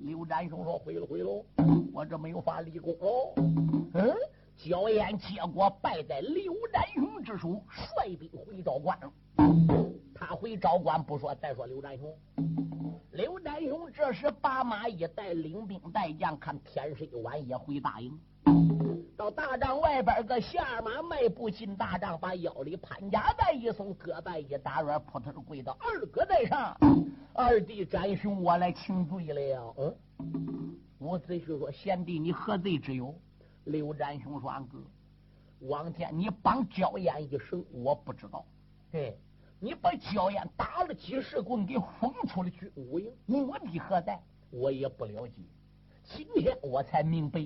[0.00, 1.44] 刘占雄说：“毁了毁了，
[1.92, 3.34] 我这没有法立功喽。”
[3.92, 4.14] 嗯，
[4.56, 8.98] 焦烟结果败在刘占雄之手，率兵回昭关。
[10.14, 12.16] 他回昭关不说，再说刘占雄。
[13.12, 18.18] 刘占雄这时把马一带，领兵带将，看天色晚，也回大营。
[19.16, 26.76] 到大帐外边，个下马迈步进大帐，把腰里潘家带一松，胳膊一打软，扑腾跪到二哥在上。
[27.32, 29.74] 二弟展兄，我来请罪了。
[29.78, 33.14] 嗯，伍子胥说：“贤弟，你何罪之有？”
[33.64, 34.78] 刘展雄说：“俺哥，
[35.60, 38.44] 王天你帮焦烟一声，我不知道。
[38.90, 39.18] 对。”
[39.58, 44.20] 你把焦烟打了几十棍，给轰出了军务营，目的何在？
[44.50, 45.32] 我也不了解。
[46.04, 47.40] 今天我才明白。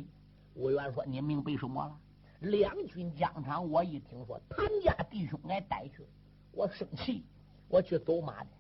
[0.56, 1.96] 委员说：“你明白什么了？”
[2.40, 6.04] 两军疆场，我一听说谭家弟兄挨带去，
[6.52, 7.24] 我生气，
[7.68, 8.50] 我去走马的。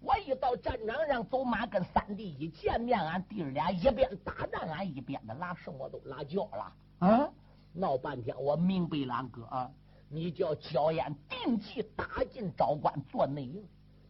[0.00, 7.30] 我一到战场上走马，跟三弟一见面，俺弟儿俩一边打仗，俺一边的拉什么都拉叫了，啊，
[7.72, 9.70] 闹半天，我明白了，俺哥啊。
[10.10, 13.66] 你叫焦烟定计打进昭关做内应，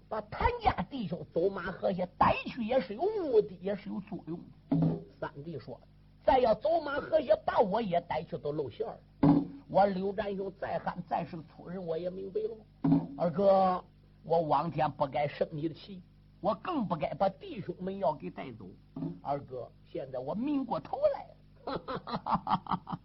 [0.09, 4.39] 把谭家弟兄走马河下带去，也是有目的，也是有作用。
[5.19, 5.81] 三弟说
[6.25, 8.99] ：“再要走马河也把我也带去，都露馅了。”
[9.69, 12.57] 我刘占雄再喊再是粗人，我也明白了。
[13.19, 13.85] 二哥，
[14.23, 16.01] 我往天不该生你的气，
[16.41, 18.67] 我更不该把弟兄们要给带走。
[19.21, 21.27] 二哥，现在我明过头来
[21.65, 23.01] 了。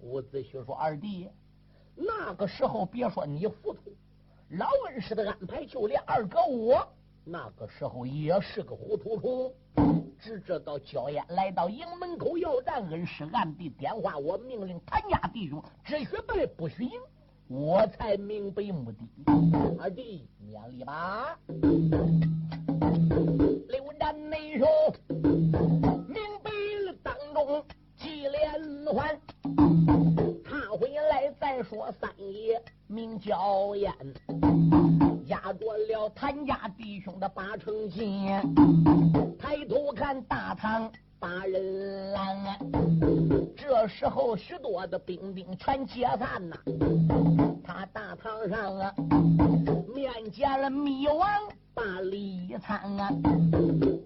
[0.00, 1.30] 伍子胥说：“二弟。”
[1.96, 3.80] 那个时候，别说你糊涂，
[4.50, 6.86] 老恩师的安排，就连二哥我
[7.24, 9.52] 那个时候也是个糊涂虫。
[10.20, 16.90] 只知道焦烟来到营门口要战，恩师暗地电话我，命令谭家弟兄只许败不许赢，
[17.48, 18.98] 我才明白目的。
[19.78, 21.38] 二弟，免礼吧。
[23.68, 24.66] 刘战内说
[31.74, 33.92] 我，三爷名叫燕，
[35.26, 38.28] 压断了谭家弟兄的八成金。
[39.38, 40.90] 抬头看大堂
[41.24, 42.36] 八人拦，
[43.56, 46.54] 这时候，许多的兵丁全解散呐。
[47.64, 48.94] 他大堂上啊，
[49.94, 51.26] 面见了密王
[51.72, 53.08] 把礼参啊。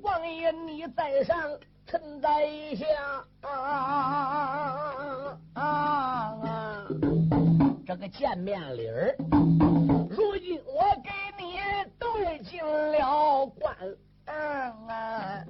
[0.00, 1.36] 王爷你在上，
[1.88, 2.86] 臣在下
[3.40, 3.50] 啊
[5.54, 6.86] 啊啊！
[7.84, 9.16] 这个见面礼儿，
[10.08, 11.58] 如今我给你
[11.98, 13.50] 对进了
[14.86, 15.46] 关。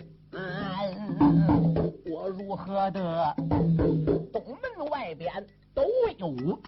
[2.10, 3.34] 我如何的
[4.32, 5.30] 东门外边
[5.74, 5.82] 都
[6.18, 6.58] 有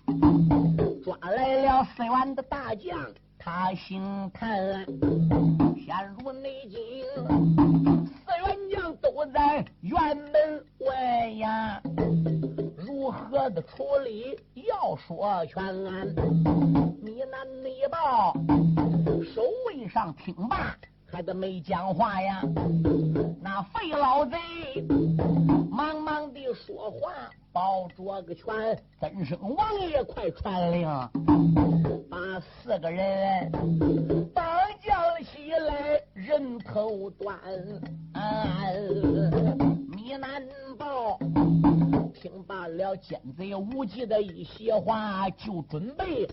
[1.02, 2.98] 抓来了四员的大将，
[3.38, 4.84] 他姓谭，
[5.76, 7.04] 陷入内京
[8.06, 11.82] 四员将都在院门外呀，
[12.76, 16.06] 如何的处理要说全安，
[17.02, 18.34] 你南你报，
[19.34, 20.76] 守卫上听罢。
[21.12, 22.42] 还得没讲话呀？
[23.42, 24.36] 那费老贼
[25.70, 27.12] 忙忙的说话，
[27.52, 30.86] 抱着个拳，真声王爷快传令，
[32.08, 33.50] 把四个人
[34.34, 34.44] 绑
[34.80, 34.94] 将
[35.24, 37.36] 起来，人头断。
[40.10, 40.44] 米南
[40.76, 41.16] 报
[42.12, 46.26] 听罢了奸贼无忌的一席话，就准备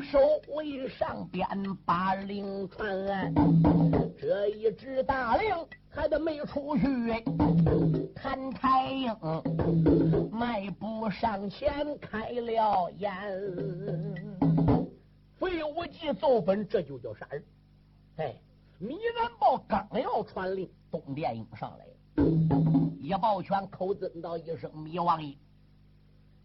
[0.00, 0.20] 守
[0.54, 1.44] 卫上边
[1.84, 2.88] 把令传。
[4.16, 5.52] 这一支大令
[5.88, 6.84] 还得没出去，
[8.14, 9.10] 谭太英
[10.30, 13.10] 迈步上前开了眼。
[15.40, 17.42] 费无忌奏本，这就叫杀人？
[18.18, 18.32] 哎，
[18.78, 21.92] 米南豹刚要传令，东殿英上来了，
[22.98, 25.36] 一抱拳，口尊道一声：“米王爷，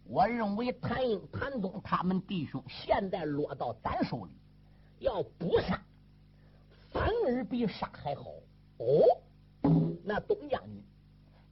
[0.04, 4.32] 我认为谭英、谭东他们弟兄现在落到咱手里，
[5.00, 5.82] 要不杀。”
[6.92, 8.24] 反而比杀还好
[8.76, 9.02] 哦！
[10.04, 10.82] 那东将军，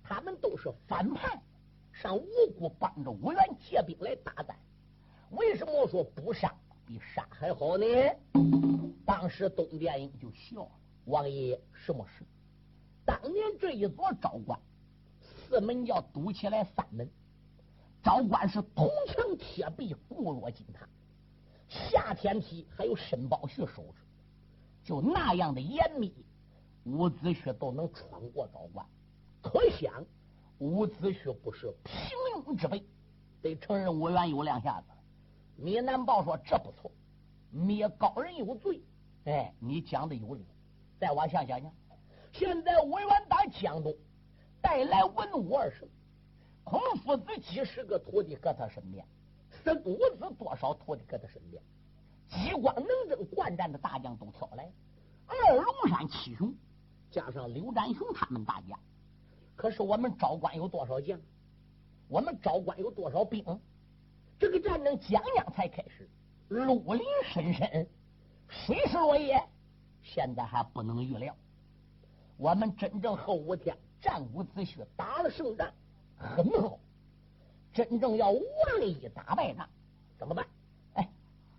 [0.02, 1.42] 他们都是反叛，
[1.92, 2.28] 上无
[2.58, 4.54] 辜帮着五元借兵来打咱。
[5.30, 6.54] 为什么说不杀
[6.86, 7.86] 比杀还好呢？
[9.06, 10.70] 当时东殿英就笑了
[11.06, 12.24] ：“王爷，什么事？
[13.10, 14.56] 当年这一座昭关，
[15.20, 17.10] 四门要堵起来三门，
[18.04, 20.88] 昭关是铜墙铁壁，固若金塔，
[21.68, 23.94] 下天梯还有申包胥守着。”
[24.84, 26.14] 就那样的严密，
[26.84, 28.86] 伍子胥都能穿过昭关，
[29.42, 30.04] 可想
[30.58, 31.94] 伍子胥不是平
[32.36, 32.84] 庸之辈，
[33.42, 34.86] 得承认伍元有两下子。
[35.56, 36.92] 米南豹说这不错，
[37.50, 38.80] 灭高人有罪。
[39.24, 40.46] 哎，你讲的有理。
[40.98, 41.72] 再往下讲讲，
[42.32, 43.94] 现在伍元打江东，
[44.62, 45.88] 带来文武二圣，
[46.64, 49.04] 孔夫子几十个徒弟搁他身边，
[49.62, 51.62] 孙武子多少徒弟搁他身边。
[52.28, 54.70] 机关能征惯战的大将都挑来，
[55.26, 56.54] 二龙山七雄
[57.10, 58.78] 加上刘占雄他们大家，
[59.56, 61.20] 可是我们招关有多少将？
[62.08, 63.44] 我们招关有多少兵？
[64.38, 66.08] 这个战争将将才开始，
[66.48, 67.88] 陆林深深，
[68.48, 69.42] 水是落叶，
[70.02, 71.36] 现在还不能预料。
[72.40, 75.70] 我们真正后五天战无子胥打了胜仗，
[76.16, 76.78] 很好。
[77.70, 78.40] 真正要万
[78.82, 79.68] 一打败仗，
[80.18, 80.46] 怎么办？
[80.94, 81.06] 哎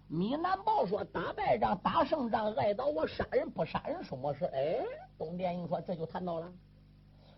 [0.07, 4.83] 米南豹说：“打败仗、打胜仗，碍到我杀人不杀人什么事？”哎，
[5.19, 6.51] 董殿英说：“这就谈到了。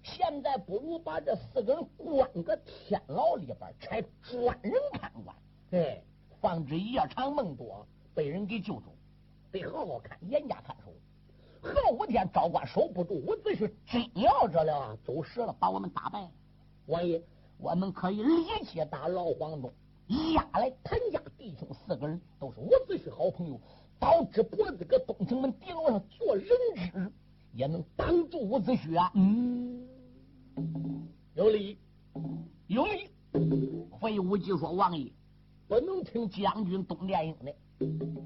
[0.01, 5.35] 现在不如把这四个人关个天牢里边，拆专人看管，
[5.71, 6.01] 哎，
[6.39, 8.85] 防止夜长梦多被人给救走。
[9.51, 10.82] 得好好看，严加看守。
[11.63, 16.31] 后五天昭关守不住，伍子胥真要着了，走失了，把我们打败了。
[16.87, 17.21] 王爷，
[17.57, 19.71] 我们可以立即打老黄忠。”
[20.33, 23.59] 押来谭家弟兄四个人，都是伍子胥好朋友，
[23.97, 26.45] 导致脖子搁东城门地楼上做人
[26.75, 27.11] 质，
[27.53, 29.09] 也能挡住伍子胥啊！
[29.15, 29.87] 嗯，
[31.35, 31.79] 有理，
[32.67, 33.09] 有理。
[34.01, 35.09] 费无忌说：“王爷
[35.69, 37.55] 不能听将军东殿英的。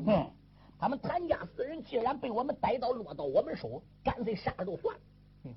[0.03, 0.31] 哼，
[0.79, 5.01] 他们谭家四人既然被我们逮到，落到我们手，干脆杀了就算了，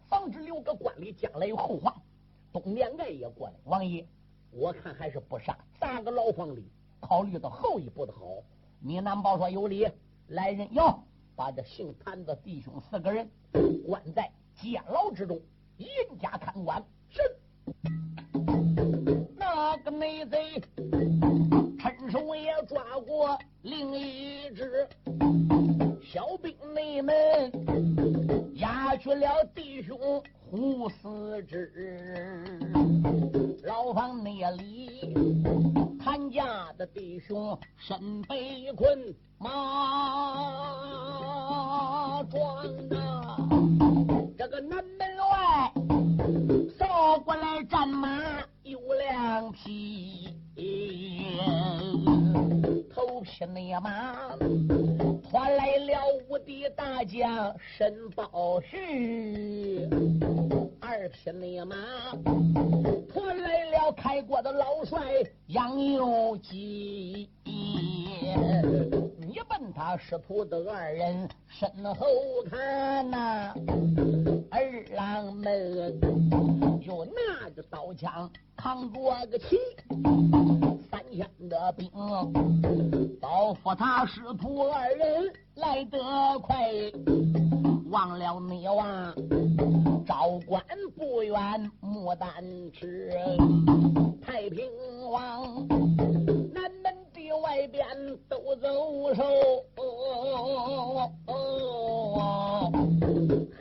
[0.09, 1.95] 防止留个官里将来有后患。
[2.53, 4.07] 东面爱也过来，王爷。”
[4.53, 6.65] 我看还是不杀，砸个牢房里，
[6.99, 8.43] 考虑到后一步的好。
[8.81, 9.87] 你南保说有理，
[10.27, 11.05] 来人要
[11.37, 13.31] 把这姓谭的弟兄四个人
[13.87, 14.29] 关在
[14.61, 15.41] 监牢之中，
[15.77, 16.85] 严加看管。
[17.11, 17.21] 是
[19.37, 21.20] 那个内贼，趁
[22.11, 24.89] 手也抓过另一只
[26.03, 27.15] 小兵内门，
[28.57, 29.97] 押去了弟兄
[30.51, 31.71] 胡四之。
[33.63, 35.15] 牢房内里，
[36.03, 39.49] 谭家的弟兄身被困，马
[42.31, 42.57] 壮
[42.99, 43.37] 啊！
[44.37, 45.73] 这个南门外
[46.77, 48.09] 扫过来战马
[48.65, 50.00] 有两匹，
[53.41, 54.37] 匹那马
[55.31, 59.89] 传来了无敌大将申宝旭，
[60.91, 61.77] 二匹那马
[63.13, 65.01] 拖来了开国的老帅
[65.47, 67.31] 杨由基。
[69.21, 72.05] 你问他师徒的二人身后
[72.51, 73.55] 看呐，
[74.51, 74.61] 二
[74.97, 76.01] 郎们
[76.85, 79.57] 就拿着刀枪扛着个旗，
[80.91, 81.89] 三千的兵
[83.21, 85.99] 保护他师徒二人来得
[86.41, 86.69] 快，
[87.91, 89.15] 忘了你啊
[90.11, 90.61] 高官
[90.97, 92.43] 不远牡丹
[92.73, 93.13] 池，
[94.21, 94.69] 太平
[95.09, 95.69] 王
[96.53, 96.83] 南门
[97.15, 97.21] 的。
[97.45, 97.87] 外边
[98.29, 99.23] 都走手，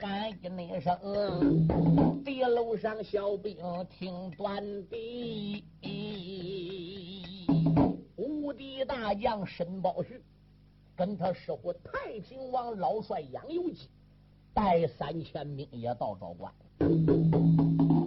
[0.02, 3.56] 喊一声，地楼上小兵
[3.92, 5.64] 听断臂。
[8.18, 10.20] 无敌大将申宝旭
[10.96, 13.88] 跟他师傅太平王老帅杨由基
[14.60, 16.54] 带三千兵也到昭关。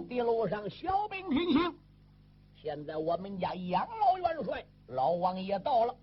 [0.07, 1.75] 一路上小兵听清，
[2.53, 4.63] 现在我们家杨老元帅。
[4.85, 5.95] 老王爷到了，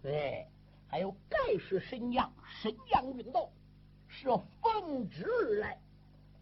[0.00, 0.46] 对，
[0.86, 2.32] 还有盖世神将
[2.62, 3.50] 神将运道，
[4.06, 4.28] 是
[4.62, 5.78] 奉旨而来，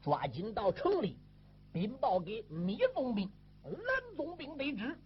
[0.00, 1.18] 抓紧到城里
[1.72, 3.28] 禀报给米总兵、
[3.64, 4.96] 蓝总兵得知，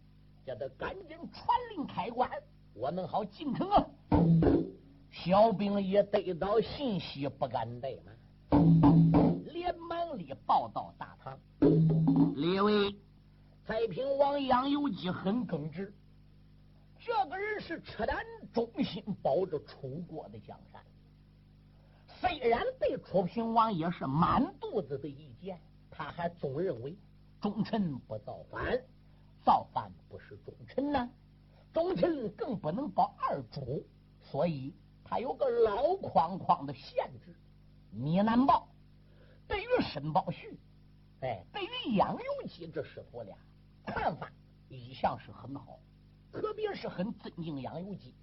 [0.45, 2.31] 叫他赶紧传令开关，
[2.75, 3.87] 我们好进城啊！
[5.11, 8.15] 小兵也得到信息，不敢怠慢，
[9.53, 11.39] 连忙里报到大堂。
[12.37, 12.95] 列位，
[13.67, 15.93] 太平王杨由基很耿直。
[16.99, 20.83] 这个人是赤胆忠心保着楚国的江山，
[22.07, 25.59] 虽然对楚平王也是满肚子的意见，
[25.91, 26.95] 他还总认为
[27.41, 28.79] 忠臣不造反，
[29.45, 31.09] 造反不是忠臣呢，
[31.73, 33.83] 忠臣更不能保二主，
[34.21, 37.35] 所以他有个老框框的限制。
[37.93, 38.69] 米南豹
[39.49, 40.59] 对于申宝旭，
[41.21, 43.37] 哎，对于杨由基这师徒俩
[43.85, 44.31] 看法
[44.69, 45.79] 一向是很好。
[46.33, 48.15] 特别是很尊敬杨由基，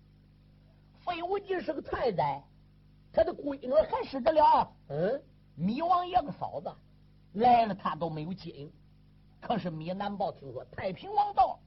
[1.01, 2.41] 费无忌是个太宰，
[3.11, 4.71] 他的闺女还是得了。
[4.87, 5.21] 嗯，
[5.55, 6.73] 米王爷个嫂子
[7.33, 8.71] 来了，他都没有接应。
[9.41, 11.59] 可是米南豹听说太平王到，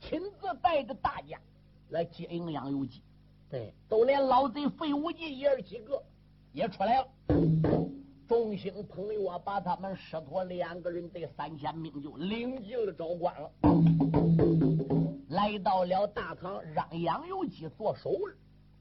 [0.00, 1.38] 亲自带着大家
[1.90, 3.00] 来接应杨由基。
[3.48, 6.02] 对，都连老贼费无忌爷儿几个
[6.52, 7.08] 也出来了。
[8.26, 13.50] 众星朋友啊，把他们师徒两个人的三千兵就领进了昭关了。
[15.28, 18.32] 来到了大堂，让杨由基做守卫。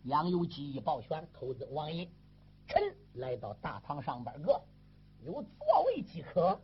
[0.04, 2.08] 杨由基一抱拳，口尊王爷，
[2.68, 2.82] 臣
[3.14, 4.62] 来到大堂上边个
[5.26, 6.60] 有座位即可。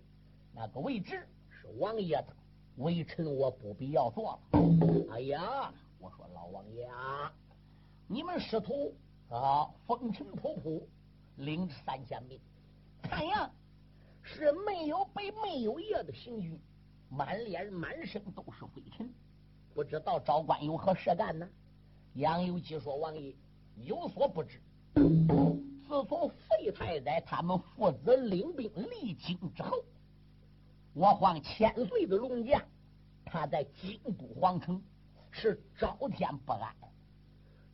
[0.53, 2.27] 那个位置是王爷的，
[2.77, 4.39] 微臣我不必要坐了。
[5.11, 7.31] 哎呀，我说老王爷啊，
[8.07, 8.93] 你们师徒
[9.33, 10.83] 啊，风尘仆仆，
[11.37, 12.39] 领着三千兵，
[13.01, 13.49] 看样
[14.21, 16.61] 是没有白没有夜的行军，
[17.09, 19.11] 满脸满身都是灰尘。
[19.73, 21.49] 不知道昭关有何事干呢？
[22.13, 23.35] 杨由基说：“王爷
[23.77, 24.61] 有所不知，
[24.93, 29.83] 自从费太宰他们父子领兵离京之后，
[30.93, 32.63] 我皇千岁的龙驾，
[33.25, 34.79] 他在京都皇城
[35.31, 36.71] 是朝天不安，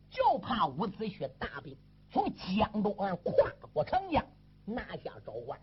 [0.10, 1.76] 就怕伍子胥大兵
[2.12, 4.26] 从江东岸跨过长江，
[4.66, 5.60] 拿下昭关，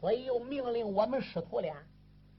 [0.00, 1.76] 所以又命令我们师徒俩。”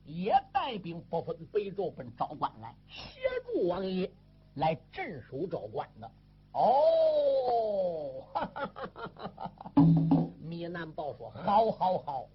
[0.07, 4.07] 也带兵不分北周奔昭关来协助王爷
[4.53, 6.11] 来镇守昭关的
[6.53, 9.51] 哦，哈哈哈哈哈哈！
[10.39, 12.29] 米南豹说：“好，好，好，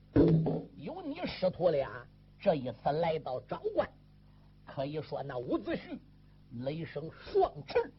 [0.78, 1.88] 有你师徒俩
[2.41, 3.88] 这一次来到昭关，
[4.66, 5.97] 可以说那伍子胥
[6.64, 7.93] 雷声双翅，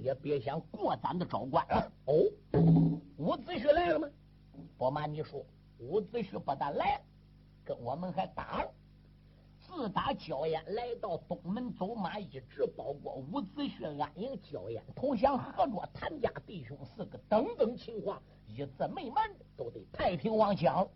[0.00, 2.14] 也别想过咱的昭关了。”哦，
[3.16, 4.08] 伍子胥来了吗？
[4.76, 5.44] 不瞒你说，
[5.78, 7.02] 伍子胥不但来了，
[7.64, 8.70] 跟我们还打了。
[9.60, 20.86] 自打焦烟来到东门走马，一直包括伍子胥安营，焦烟投降，合作谭家弟兄四个等等情况，一字没瞒，都得太平王讲。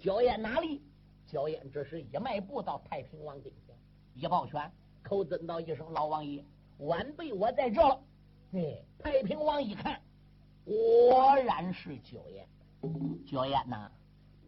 [0.00, 0.82] 焦烟哪里？
[1.26, 3.74] 焦烟这时一迈步到太平王跟前，
[4.14, 4.70] 一抱拳，
[5.02, 6.44] 口尊道一声：“老王爷，
[6.78, 8.00] 晚辈我在这了。”
[8.52, 10.00] 哎，太平王一看，
[10.64, 12.48] 果然是焦烟。
[13.26, 13.90] 焦烟呐，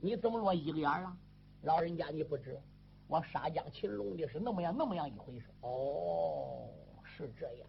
[0.01, 1.17] 你怎么落一个眼啊？
[1.63, 2.61] 老人家你不知。
[3.09, 6.69] 我杀将擒龙的是那么样那么样一回事哦，
[7.05, 7.69] 是这样。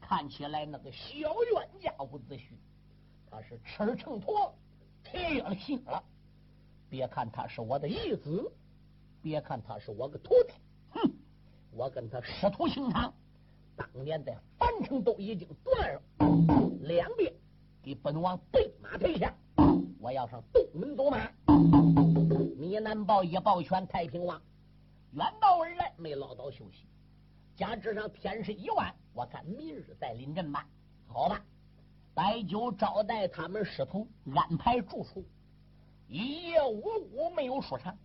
[0.00, 2.40] 看起来那个小冤家伍子胥，
[3.30, 4.52] 他是吃秤砣
[5.02, 6.02] 铁了心了。
[6.88, 8.50] 别看他是我的义子，
[9.22, 10.54] 别看他是我个徒弟，
[10.90, 11.12] 哼，
[11.72, 13.12] 我跟他师徒情长，
[13.78, 16.02] 当年在樊城都已经断了，
[16.82, 17.32] 两边
[17.80, 19.32] 给本王备马陪下，
[20.00, 21.30] 我要上东门走马。
[22.56, 24.42] 米南豹一抱拳，太平王
[25.12, 26.88] 远道而来，没捞到休息。
[27.54, 30.66] 加之上天色已晚，我看明日再临阵吧。
[31.06, 31.40] 好吧，
[32.14, 35.24] 摆酒招待他们师徒，安排住处。
[36.08, 37.96] 一夜无故没有说长，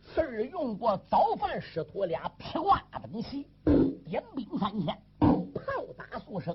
[0.00, 3.46] 次日用过早饭，师徒俩披挂登席，
[4.12, 5.62] 点兵三千，炮
[5.96, 6.54] 打数声，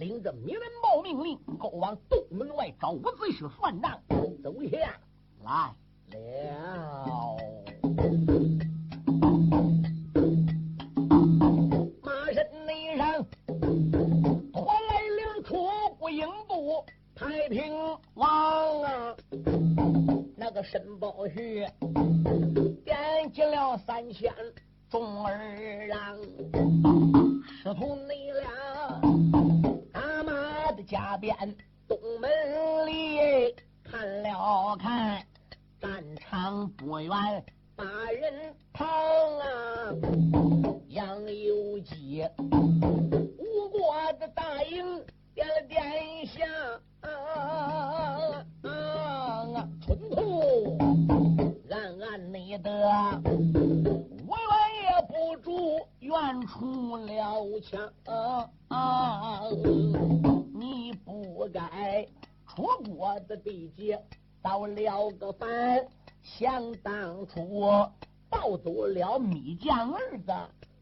[0.00, 4.00] 领着米人报命令，go 往东门外找伍子胥算账。
[4.42, 4.88] 走下来
[5.44, 5.76] 了。
[17.14, 17.72] 太平
[18.14, 19.16] 王啊，
[20.36, 21.70] 那个申宝胥
[22.84, 24.34] 点击了三千
[24.92, 26.18] 众儿郎，
[27.46, 28.50] 师徒你俩
[29.94, 31.34] 阿妈的家边
[31.88, 32.30] 东门
[32.86, 35.26] 里看了看，
[35.80, 37.10] 战场不远
[68.32, 70.32] 抱走了米将儿子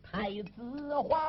[0.05, 1.20] 太子皇，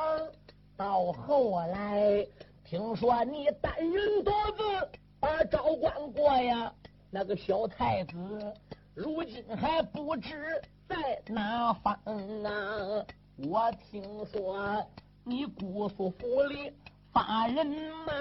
[0.76, 2.24] 到后来。
[2.64, 6.72] 听说你单人独自把赵关过呀？
[7.10, 8.54] 那个小太子
[8.94, 11.92] 如今还不知在哪方
[12.44, 13.04] 啊？
[13.36, 14.86] 我听说
[15.24, 16.72] 你姑苏府里
[17.12, 17.66] 发人
[18.06, 18.12] 马，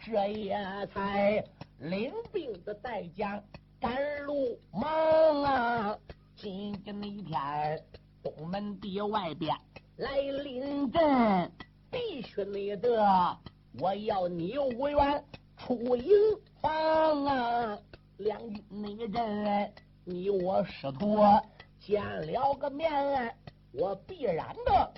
[0.00, 0.56] 这也
[0.92, 1.44] 才
[1.78, 3.40] 领兵的代将
[3.78, 5.98] 赶路忙啊！
[6.42, 7.80] 今天那一天
[8.20, 9.56] 东门地外边
[9.94, 11.52] 来临阵，
[11.88, 12.98] 必须你得。
[13.78, 15.24] 我要你无缘
[15.56, 16.12] 出营
[16.60, 17.78] 房啊！
[18.16, 19.72] 两军那人，
[20.04, 21.16] 你我师徒
[21.78, 23.36] 见了个面，
[23.70, 24.92] 我必然的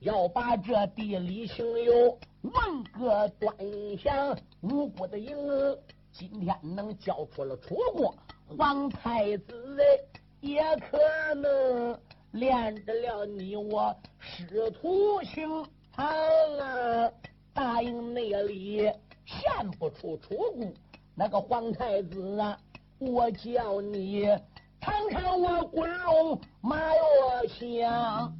[0.00, 3.56] 要把这地理情由问个端
[3.96, 4.38] 详。
[4.60, 5.34] 无辜的营
[6.12, 8.14] 今天能交出了楚国
[8.58, 9.78] 皇太子，
[10.42, 10.98] 也可
[11.36, 11.98] 能
[12.32, 15.48] 练得了你我师徒情
[15.94, 16.04] 啊！
[17.54, 18.90] 大营内里
[19.24, 20.74] 献不出楚宫，
[21.14, 22.58] 那个皇太子啊，
[22.98, 24.26] 我叫你
[24.80, 28.36] 尝尝我滚龙马落香。